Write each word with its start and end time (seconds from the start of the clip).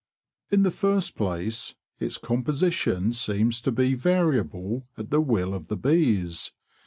In 0.49 0.63
the 0.63 0.71
first 0.71 1.15
place, 1.15 1.75
its 1.99 2.17
composition 2.17 3.13
seems 3.13 3.61
to 3.61 3.71
be 3.71 3.93
variable 3.93 4.87
at 4.97 5.11
the 5.11 5.21
will 5.21 5.53
of 5.53 5.67
the 5.67 5.77
bees. 5.77 6.53